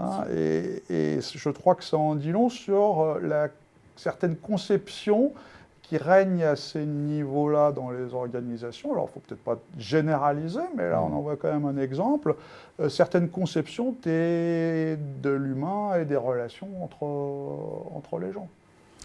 Hein. 0.00 0.24
et, 0.34 1.20
je 1.20 1.48
crois 1.50 1.76
que 1.76 1.84
ça 1.84 1.96
en 1.96 2.16
dit 2.16 2.32
long 2.32 2.48
sur 2.48 3.18
la 3.22 3.48
certaine 3.94 4.34
conception 4.34 5.32
qui 5.92 5.98
règne 5.98 6.42
à 6.42 6.56
ces 6.56 6.86
niveaux-là 6.86 7.70
dans 7.70 7.90
les 7.90 8.14
organisations. 8.14 8.92
Alors, 8.92 9.04
il 9.04 9.08
ne 9.08 9.12
faut 9.12 9.20
peut-être 9.20 9.44
pas 9.44 9.58
généraliser, 9.76 10.62
mais 10.74 10.88
là, 10.88 11.02
on 11.02 11.14
en 11.14 11.20
voit 11.20 11.36
quand 11.36 11.52
même 11.52 11.66
un 11.66 11.76
exemple. 11.76 12.34
Euh, 12.80 12.88
certaines 12.88 13.28
conceptions 13.28 13.94
de 14.02 14.96
l'humain 15.24 16.00
et 16.00 16.06
des 16.06 16.16
relations 16.16 16.82
entre, 16.82 17.02
entre 17.94 18.18
les 18.20 18.32
gens. 18.32 18.48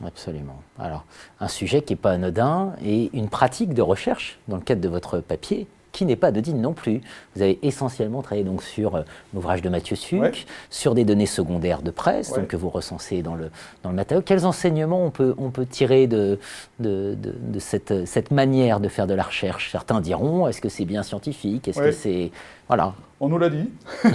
Absolument. 0.05 0.61
Alors, 0.79 1.03
un 1.41 1.49
sujet 1.49 1.81
qui 1.81 1.91
n'est 1.91 1.97
pas 1.97 2.11
anodin 2.11 2.71
et 2.81 3.09
une 3.13 3.27
pratique 3.27 3.73
de 3.73 3.81
recherche 3.81 4.39
dans 4.47 4.55
le 4.55 4.61
cadre 4.61 4.79
de 4.79 4.87
votre 4.87 5.19
papier 5.19 5.67
qui 5.91 6.05
n'est 6.05 6.15
pas 6.15 6.27
anodine 6.27 6.61
non 6.61 6.73
plus. 6.73 7.01
Vous 7.35 7.41
avez 7.41 7.59
essentiellement 7.61 8.21
travaillé 8.21 8.43
donc 8.43 8.63
sur 8.63 8.95
euh, 8.95 9.01
l'ouvrage 9.33 9.61
de 9.61 9.69
Mathieu 9.69 9.95
Suc, 9.95 10.45
sur 10.69 10.95
des 10.95 11.05
données 11.05 11.25
secondaires 11.25 11.81
de 11.81 11.91
presse 11.91 12.33
donc, 12.33 12.47
que 12.47 12.57
vous 12.57 12.69
recensez 12.69 13.21
dans 13.21 13.35
le, 13.35 13.49
dans 13.83 13.89
le 13.89 13.95
matériau. 13.95 14.21
Quels 14.21 14.45
enseignements 14.45 15.03
on 15.03 15.11
peut, 15.11 15.35
on 15.37 15.49
peut 15.49 15.65
tirer 15.65 16.07
de, 16.07 16.39
de, 16.79 17.17
de, 17.17 17.59
cette, 17.59 18.05
cette, 18.05 18.31
manière 18.31 18.79
de 18.79 18.87
faire 18.87 19.07
de 19.07 19.13
la 19.13 19.23
recherche? 19.23 19.71
Certains 19.71 20.01
diront, 20.01 20.47
est-ce 20.47 20.61
que 20.61 20.69
c'est 20.69 20.85
bien 20.85 21.03
scientifique? 21.03 21.67
Est-ce 21.67 21.79
que 21.79 21.91
c'est... 21.91 22.31
Voilà. 22.67 22.93
On 23.19 23.29
nous 23.29 23.37
l'a 23.37 23.49
dit. 23.49 23.69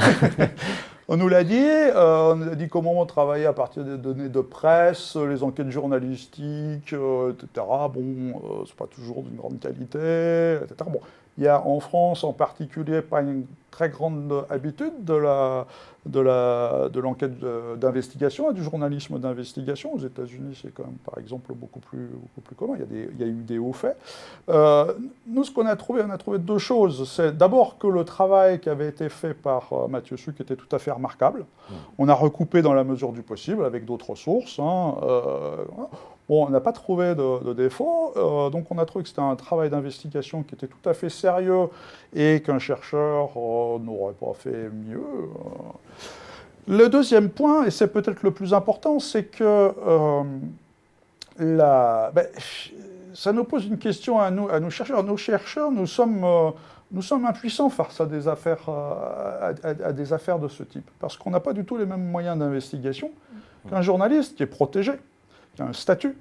On 1.09 1.17
nous 1.17 1.29
l'a 1.29 1.43
dit, 1.43 1.57
euh, 1.59 2.33
on 2.33 2.37
nous 2.37 2.51
a 2.51 2.55
dit 2.55 2.69
comment 2.69 2.99
on 3.01 3.05
travaillait 3.07 3.47
à 3.47 3.53
partir 3.53 3.85
des 3.85 3.99
données 3.99 4.29
de 4.29 4.41
presse, 4.41 5.17
les 5.17 5.43
enquêtes 5.43 5.69
journalistiques, 5.69 6.93
euh, 6.93 7.33
etc. 7.33 7.67
Bon, 7.93 8.01
euh, 8.01 8.65
c'est 8.67 8.77
pas 8.77 8.87
toujours 8.87 9.23
d'une 9.23 9.37
grande 9.37 9.59
qualité, 9.59 10.59
etc. 10.63 10.89
Bon, 10.91 11.01
il 11.39 11.45
y 11.45 11.49
a 11.49 11.65
en 11.67 11.81
France 11.81 12.25
en 12.25 12.33
particulier 12.33 13.01
pas 13.03 13.23
une 13.23 13.47
très 13.71 13.89
grande 13.89 14.45
habitude 14.51 15.05
de 15.05 15.15
la 15.15 15.67
de 16.05 16.21
la 16.21 16.89
de 16.93 17.01
l'enquête 17.01 17.39
d'investigation 17.79 18.51
et 18.51 18.55
du 18.55 18.63
journalisme 18.63 19.19
d'investigation. 19.19 19.95
Aux 19.95 19.99
États-Unis, 19.99 20.59
c'est 20.61 20.73
quand 20.75 20.85
même 20.85 20.99
par 21.05 21.19
exemple 21.19 21.53
beaucoup 21.55 21.81
plus 21.81 22.09
beaucoup 22.09 22.41
plus 22.43 22.55
commun. 22.55 22.75
Il 22.77 22.81
y 22.81 22.83
a, 22.83 22.87
des, 22.87 23.11
il 23.15 23.21
y 23.21 23.25
a 23.25 23.27
eu 23.27 23.43
des 23.43 23.59
hauts 23.59 23.73
faits. 23.73 23.97
Euh, 24.49 24.93
nous, 25.27 25.45
ce 25.45 25.51
qu'on 25.51 25.67
a 25.67 25.77
trouvé, 25.77 26.03
on 26.07 26.11
a 26.11 26.19
trouvé 26.19 26.39
deux 26.39 26.59
choses. 26.59 27.11
C'est 27.11 27.37
d'abord 27.37 27.79
que 27.79 27.87
le 27.87 28.05
travail 28.05 28.61
qui 28.61 28.69
avait 28.69 28.89
été 28.89 29.09
fait 29.09 29.35
par 29.35 29.73
euh, 29.73 29.89
Mathieu 29.89 30.17
Suc 30.17 30.41
était 30.41 30.57
tout 30.57 30.75
à 30.75 30.79
fait 30.79 30.91
remarquable. 30.91 31.41
Mmh. 31.41 31.75
On 31.99 32.09
a 32.09 32.15
recoupé 32.15 32.63
dans 32.63 32.75
la 32.75 32.85
mesure 32.85 33.13
du 33.13 33.23
possible 33.23 33.65
avec 33.65 33.85
d'autres 33.85 34.15
sources. 34.15 34.59
Hein, 34.59 34.97
euh, 35.03 35.65
Bon, 36.29 36.47
on 36.47 36.51
n'a 36.51 36.61
pas 36.61 36.73
trouvé 36.73 37.15
de, 37.17 37.53
défaut, 37.53 38.13
euh, 38.17 38.49
donc 38.49 38.67
on 38.71 38.79
a 38.79 38.87
trouvé 38.87 39.03
que 39.03 39.09
c'était 39.09 39.21
un 39.21 39.35
travail 39.35 39.71
d'investigation 39.71 40.45
qui 40.45 40.55
était 40.55 40.69
tout 40.69 40.89
à 40.89 40.95
fait 40.95 41.09
sérieux 41.09 41.69
et 42.15 42.41
qu'un 42.43 42.61
chercheur 42.61 43.31
euh, 43.37 43.79
n'aurait 43.81 44.15
pas 44.15 44.33
fait 44.35 44.71
mieux. 44.71 45.03
Le 46.69 46.89
deuxième 46.89 47.29
point, 47.29 47.65
et 47.65 47.71
c'est 47.71 47.89
peut-être 47.89 48.23
le 48.23 48.31
plus 48.31 48.55
important, 48.55 49.01
c'est 49.01 49.25
que 49.25 49.73
euh, 49.87 50.23
ben, 51.39 52.27
ça 53.15 53.33
nous 53.33 53.43
pose 53.43 53.67
une 53.67 53.79
question 53.79 54.21
à 54.21 54.31
nous, 54.31 54.49
à 54.49 54.61
nos 54.61 54.71
chercheurs. 54.71 55.03
Nos 55.03 55.17
chercheurs, 55.17 55.73
nous 55.73 55.89
sommes, 55.89 56.25
impuissants 57.27 57.69
face 57.69 58.01
à 58.01 58.07
des, 58.07 58.29
affaires, 58.29 58.61
de 60.39 60.49
ce 60.49 60.63
type, 60.63 60.89
parce 61.01 61.17
qu'on 61.17 61.31
n'a 61.31 61.41
pas 61.41 61.53
du 61.53 61.65
tout 61.65 61.77
les 61.77 61.87
mêmes 61.87 62.09
moyens 62.09 62.39
d'investigation 62.39 63.11
qu'un 63.69 63.83
journaliste 63.83 64.37
qui 64.37 64.45
est 64.45 64.47
protégé 64.47 64.93
un 65.59 65.73
statut. 65.73 66.17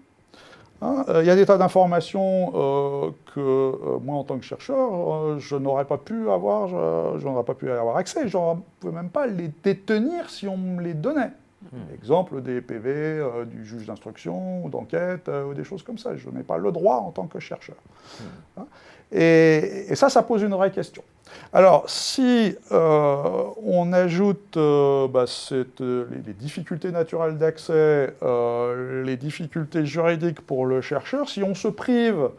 Hein. 0.81 1.05
Euh, 1.09 1.23
il 1.23 1.27
y 1.27 1.29
a 1.29 1.35
des 1.35 1.45
tas 1.45 1.57
d'informations 1.57 2.51
euh, 2.55 3.11
que 3.33 3.39
euh, 3.39 3.99
moi, 4.01 4.15
en 4.15 4.23
tant 4.23 4.37
que 4.37 4.45
chercheur, 4.45 5.39
je 5.39 5.55
n'aurais 5.55 5.85
pas 5.85 5.97
pu 5.97 6.29
avoir, 6.29 6.67
je, 7.19 7.25
n'aurais 7.25 7.43
pas 7.43 7.53
pu 7.53 7.71
avoir 7.71 7.97
accès. 7.97 8.27
Je 8.27 8.37
ne 8.37 8.55
pouvais 8.79 8.93
même 8.93 9.09
pas 9.09 9.27
les 9.27 9.51
détenir 9.63 10.29
si 10.29 10.47
on 10.47 10.57
me 10.57 10.81
les 10.81 10.93
donnait. 10.93 11.31
Hmm. 11.71 11.93
Exemple 11.93 12.41
des 12.41 12.61
PV 12.61 13.23
du 13.45 13.65
juge 13.65 13.85
d'instruction 13.85 14.65
ou 14.65 14.69
d'enquête 14.69 15.29
ou 15.29 15.53
des 15.53 15.63
choses 15.63 15.83
comme 15.83 15.97
ça. 15.97 16.15
Je 16.15 16.29
n'ai 16.29 16.43
pas 16.43 16.57
le 16.57 16.71
droit 16.71 16.97
en 16.97 17.11
tant 17.11 17.27
que 17.27 17.39
chercheur. 17.39 17.77
Hmm. 18.19 18.61
Hein. 18.61 18.65
et, 19.11 19.95
ça, 19.95 20.09
ça 20.09 20.23
pose 20.23 20.41
une 20.41 20.53
vraie 20.53 20.71
question. 20.71 21.03
Alors, 21.53 21.89
si 21.89 22.55
euh, 22.71 23.43
on 23.65 23.91
ajoute 23.91 24.55
euh, 24.57 25.07
bah, 25.07 25.25
euh, 25.51 26.05
les, 26.25 26.33
difficultés 26.33 26.91
naturelles 26.91 27.37
d'accès, 27.37 28.13
les 29.03 29.17
difficultés 29.17 29.85
juridiques 29.85 30.41
pour 30.41 30.65
le 30.65 30.81
chercheur, 30.81 31.29
si 31.29 31.43
on 31.43 31.55
se 31.55 31.67
prive 31.67 32.29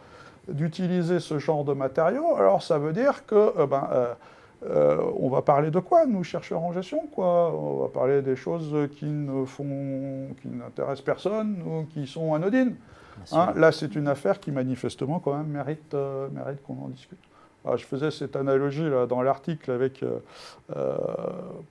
d'utiliser 0.49 1.21
ce 1.21 1.38
genre 1.38 1.64
de 1.64 1.73
matériaux, 1.73 2.37
alors 2.37 2.62
ça 2.62 2.79
veut 2.79 2.93
dire 2.93 3.26
que 3.26 3.67
ben, 3.67 3.88
on 4.64 5.28
va 5.28 5.42
parler 5.42 5.71
de 5.71 5.81
quoi, 5.81 6.07
nous, 6.07 6.23
chercheurs 6.25 6.62
en 6.62 6.73
gestion 6.73 7.07
quoi? 7.12 7.52
On 7.54 7.83
va 7.83 7.88
parler 7.88 8.23
des 8.23 8.37
choses 8.37 8.88
qui 8.97 9.07
ne 9.07 9.45
font, 9.45 10.28
qui 10.40 10.49
n'intéressent 10.49 11.04
personne 11.04 11.62
ou 11.66 11.85
qui 11.92 12.07
sont 12.07 12.35
anodines. 12.35 12.76
Hein, 13.33 13.52
là, 13.57 13.73
c'est 13.73 13.95
une 13.95 14.09
affaire 14.09 14.40
qui 14.40 14.50
manifestement 14.50 15.21
quand 15.21 15.37
même 15.37 15.49
mérite, 15.49 15.95
mérite 16.33 16.62
qu'on 16.62 16.85
en 16.85 16.88
discute. 16.88 17.19
Ah, 17.64 17.76
je 17.76 17.85
faisais 17.85 18.11
cette 18.11 18.35
analogie 18.35 18.88
là, 18.88 19.07
dans 19.07 19.23
l'article 19.23 19.71
avec, 19.71 20.02
euh, 20.02 20.19
euh, 20.76 20.97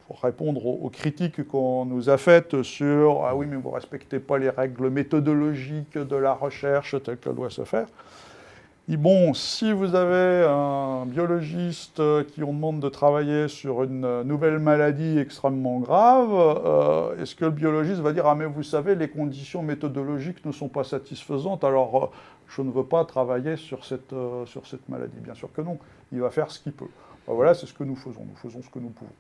pour 0.08 0.22
répondre 0.22 0.66
aux, 0.66 0.90
critiques 0.90 1.46
qu'on 1.48 1.86
nous 1.86 2.10
a 2.10 2.18
faites 2.18 2.64
sur 2.64 3.26
Ah 3.26 3.36
oui, 3.36 3.46
mais 3.46 3.58
vous 3.58 3.70
ne 3.70 3.76
respectez 3.76 4.20
pas 4.20 4.38
les 4.38 4.50
règles 4.50 4.90
méthodologiques 4.90 5.98
de 5.98 6.16
la 6.16 6.34
recherche 6.34 6.96
telle 7.04 7.18
qu'elle 7.18 7.36
doit 7.36 7.50
se 7.50 7.66
faire. 7.66 7.88
Et 8.90 8.98
bon, 8.98 9.34
si 9.34 9.72
vous 9.72 9.96
avez 9.96 10.46
un 10.50 11.06
biologiste 11.06 12.02
qui 12.34 12.44
on 12.44 12.52
demande 12.52 12.80
de 12.80 12.90
travailler 12.90 13.48
sur 13.48 13.84
une 13.84 14.24
nouvelle 14.24 14.58
maladie 14.60 15.20
extrêmement 15.20 15.80
grave, 15.80 16.30
euh, 16.34 17.22
est-ce 17.22 17.36
que 17.36 17.46
le 17.46 17.52
biologiste 17.52 18.02
va 18.02 18.12
dire 18.12 18.26
Ah, 18.26 18.36
mais 18.36 18.46
vous 18.46 18.64
savez, 18.64 18.96
les 18.96 19.08
conditions 19.08 19.62
méthodologiques 19.62 20.44
ne 20.46 20.52
sont 20.52 20.68
pas 20.68 20.84
satisfaisantes, 20.84 21.64
alors 21.64 22.12
je 22.50 22.62
ne 22.64 22.72
veux 22.72 22.84
pas 22.84 23.06
travailler 23.06 23.56
sur 23.56 23.86
cette, 23.86 24.14
euh, 24.14 24.46
sur 24.46 24.66
cette 24.66 24.90
maladie. 24.90 25.20
Bien 25.20 25.36
sûr 25.36 25.54
que 25.54 25.62
non, 25.62 25.78
il 26.12 26.20
va 26.20 26.32
faire 26.32 26.50
ce 26.50 26.60
qu'il 26.60 26.74
peut. 26.74 26.90
Ben 27.28 27.34
voilà, 27.34 27.54
c'est 27.54 27.68
ce 27.68 27.74
que 27.74 27.84
nous 27.84 27.96
faisons, 27.96 28.26
nous 28.28 28.36
faisons 28.36 28.62
ce 28.64 28.70
que 28.70 28.80
nous 28.80 28.90
pouvons. 28.90 29.12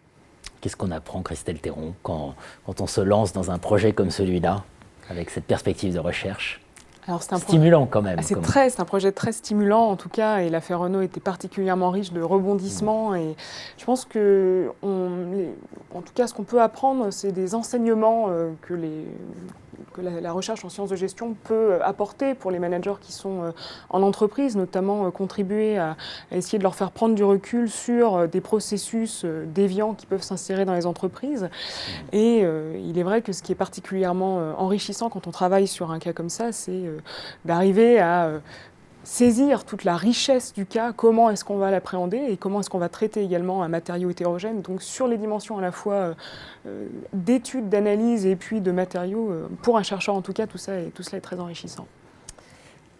Qu'est-ce 0.59 0.75
qu'on 0.75 0.91
apprend, 0.91 1.21
Christelle 1.21 1.59
Théron, 1.59 1.93
quand, 2.01 2.35
quand 2.65 2.81
on 2.81 2.87
se 2.87 2.99
lance 2.99 3.31
dans 3.31 3.51
un 3.51 3.59
projet 3.59 3.93
comme 3.93 4.09
celui-là, 4.09 4.63
avec 5.07 5.29
cette 5.29 5.45
perspective 5.45 5.93
de 5.93 5.99
recherche? 5.99 6.61
Alors 7.07 7.23
c'est 7.23 7.33
un 7.33 7.37
stimulant 7.37 7.87
quand 7.87 8.01
même. 8.01 8.17
Ah, 8.19 8.21
c'est 8.21 8.39
très, 8.41 8.69
c'est 8.69 8.79
un 8.79 8.85
projet 8.85 9.11
très 9.11 9.31
stimulant 9.31 9.87
en 9.87 9.95
tout 9.95 10.09
cas, 10.09 10.39
et 10.39 10.49
l'affaire 10.49 10.79
Renault 10.79 11.01
était 11.01 11.19
particulièrement 11.19 11.89
riche 11.89 12.13
de 12.13 12.21
rebondissements. 12.21 13.15
Et 13.15 13.35
je 13.77 13.85
pense 13.85 14.05
que, 14.05 14.71
en 14.83 16.01
tout 16.01 16.13
cas, 16.13 16.27
ce 16.27 16.33
qu'on 16.33 16.43
peut 16.43 16.61
apprendre, 16.61 17.11
c'est 17.11 17.31
des 17.31 17.55
enseignements 17.55 18.27
euh, 18.29 18.51
que 18.61 18.73
les 18.73 19.05
que 19.93 20.01
la, 20.01 20.31
recherche 20.31 20.63
en 20.65 20.69
sciences 20.69 20.89
de 20.89 20.95
gestion 20.95 21.35
peut 21.43 21.73
euh, 21.73 21.79
apporter 21.83 22.35
pour 22.35 22.51
les 22.51 22.59
managers 22.59 22.95
qui 23.01 23.11
sont 23.11 23.43
euh, 23.43 23.51
en 23.89 24.01
entreprise, 24.01 24.55
notamment 24.55 25.05
euh, 25.05 25.11
contribuer 25.11 25.77
à, 25.77 25.97
essayer 26.31 26.57
de 26.57 26.63
leur 26.63 26.75
faire 26.75 26.91
prendre 26.91 27.15
du 27.15 27.23
recul 27.23 27.69
sur 27.69 28.27
des 28.27 28.41
processus 28.41 29.25
déviants 29.25 29.93
qui 29.93 30.05
peuvent 30.05 30.23
s'insérer 30.23 30.65
dans 30.65 30.73
les 30.73 30.85
entreprises. 30.85 31.49
Et 32.11 32.39
il 32.39 32.97
est 32.97 33.03
vrai 33.03 33.21
que 33.21 33.33
ce 33.33 33.43
qui 33.43 33.51
est 33.51 33.55
particulièrement 33.55 34.37
enrichissant 34.57 35.09
quand 35.09 35.27
on 35.27 35.31
travaille 35.31 35.67
sur 35.67 35.91
un 35.91 35.99
cas 35.99 36.13
comme 36.13 36.29
ça, 36.29 36.51
c'est 36.51 36.83
d'arriver 37.45 37.99
à 37.99 38.31
saisir 39.03 39.65
toute 39.65 39.83
la 39.83 39.97
richesse 39.97 40.53
du 40.53 40.65
cas, 40.65 40.93
comment 40.93 41.29
est-ce 41.29 41.43
qu'on 41.43 41.57
va 41.57 41.71
l'appréhender 41.71 42.17
et 42.17 42.37
comment 42.37 42.59
est-ce 42.59 42.69
qu'on 42.69 42.77
va 42.77 42.89
traiter 42.89 43.23
également 43.23 43.63
un 43.63 43.67
matériau 43.67 44.09
hétérogène. 44.09 44.61
Donc 44.61 44.81
sur 44.81 45.07
les 45.07 45.17
dimensions 45.17 45.57
à 45.57 45.61
la 45.61 45.71
fois 45.71 45.93
euh, 45.93 46.13
euh, 46.67 46.87
d'études, 47.13 47.69
d'analyse 47.69 48.25
et 48.25 48.35
puis 48.35 48.61
de 48.61 48.71
matériaux, 48.71 49.31
euh, 49.31 49.47
pour 49.61 49.77
un 49.77 49.83
chercheur 49.83 50.15
en 50.15 50.21
tout 50.21 50.33
cas, 50.33 50.47
tout, 50.47 50.57
ça 50.57 50.75
est, 50.75 50.91
cela 51.01 51.17
est 51.17 51.21
très 51.21 51.39
enrichissant. 51.39 51.87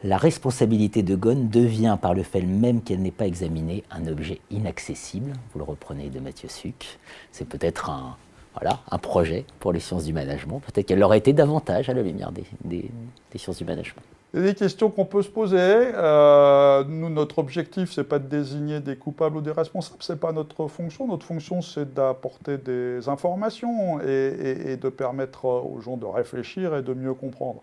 La 0.04 0.18
responsabilité 0.18 1.04
de 1.04 1.16
Ghosn 1.16 1.50
devient, 1.50 1.96
par 2.02 2.16
le 2.16 2.24
fait 2.24 2.42
même 2.42 2.82
qu'elle 2.82 3.04
n'est 3.04 3.12
pas 3.12 3.28
examinée, 3.28 3.84
un 3.92 4.08
objet 4.08 4.42
inaccessible. 4.50 5.34
Vous 5.54 5.60
le 5.60 5.66
reprenez 5.66 6.10
de 6.10 6.20
Mathieu 6.20 6.50
Suc. 6.50 6.98
C'est 7.32 7.48
peut-être 7.48 7.92
un, 7.92 8.18
voilà, 8.56 8.80
un 8.90 8.98
projet 8.98 9.46
pour 9.60 9.72
les 9.72 9.80
sciences 9.80 10.06
du 10.06 10.14
management. 10.14 10.60
Peut-être 10.60 10.88
qu'elle 10.88 11.04
aurait 11.04 11.20
été 11.20 11.34
davantage 11.34 11.88
à 11.90 11.94
la 11.94 12.02
lumière 12.02 12.32
des 12.32 12.90
sciences 13.36 13.60
du 13.60 13.66
management. 13.66 14.02
Des 14.34 14.56
questions 14.56 14.90
qu'on 14.90 15.04
peut 15.04 15.24
se 15.24 15.30
poser. 15.30 15.58
Euh, 15.60 16.86
nous, 16.86 17.10
notre 17.10 17.40
objectif, 17.40 17.92
c'est 17.92 18.06
pas 18.06 18.18
de 18.18 18.28
désigner 18.28 18.80
des 18.80 18.96
coupables 18.96 19.36
ou 19.36 19.42
des 19.42 19.52
responsables, 19.52 20.02
c'est 20.02 20.20
pas 20.20 20.32
notre 20.32 20.68
fonction. 20.68 21.06
Notre 21.06 21.26
fonction, 21.26 21.62
c'est 21.62 21.94
d'apporter 21.94 22.58
des 22.58 23.10
informations 23.10 24.00
et, 24.00 24.78
de 24.78 24.90
permettre 24.90 25.46
aux 25.46 25.82
gens 25.82 25.98
de 25.98 26.06
réfléchir 26.06 26.74
et 26.78 26.82
de 26.82 26.94
mieux 26.94 27.14
comprendre. 27.14 27.62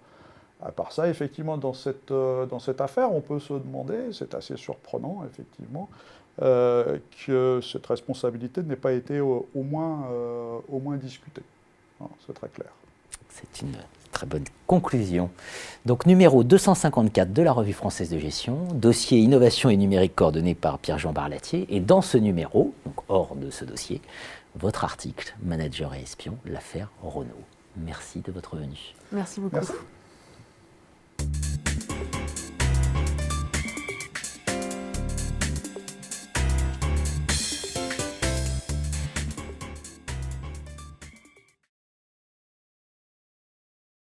À 0.62 0.70
part 0.70 0.92
ça, 0.92 1.08
effectivement, 1.08 1.56
dans 1.56 1.72
cette, 1.72 2.10
euh, 2.10 2.46
affaire, 2.80 3.14
on 3.14 3.22
peut 3.22 3.38
se 3.38 3.54
demander, 3.54 4.12
c'est 4.12 4.34
assez 4.34 4.56
surprenant, 4.58 5.24
effectivement, 5.24 5.88
euh, 6.42 6.98
que 7.24 7.60
cette 7.62 7.86
responsabilité 7.86 8.62
n'ait 8.62 8.76
pas 8.76 8.92
été 8.92 9.20
au, 9.20 9.46
moins, 9.54 10.06
au 10.70 10.80
moins 10.80 10.96
discutée. 10.96 11.42
C'est 12.26 12.34
très 12.34 12.48
clair. 12.48 12.70
C'est 13.30 13.62
une 13.62 13.74
Très 14.18 14.26
bonne 14.26 14.46
conclusion. 14.66 15.30
Donc 15.86 16.04
numéro 16.04 16.42
254 16.42 17.32
de 17.32 17.40
la 17.40 17.52
Revue 17.52 17.72
française 17.72 18.10
de 18.10 18.18
gestion, 18.18 18.66
dossier 18.74 19.20
innovation 19.20 19.70
et 19.70 19.76
numérique 19.76 20.16
coordonné 20.16 20.56
par 20.56 20.80
Pierre-Jean 20.80 21.12
Barlatier. 21.12 21.68
Et 21.70 21.78
dans 21.78 22.02
ce 22.02 22.18
numéro, 22.18 22.74
donc 22.84 22.96
hors 23.06 23.36
de 23.36 23.48
ce 23.50 23.64
dossier, 23.64 24.00
votre 24.56 24.82
article, 24.82 25.36
Manager 25.40 25.94
et 25.94 26.02
espion, 26.02 26.36
l'affaire 26.46 26.90
Renault. 27.00 27.44
Merci 27.76 28.18
de 28.18 28.32
votre 28.32 28.56
venue. 28.56 28.92
Merci 29.12 29.38
beaucoup. 29.38 29.64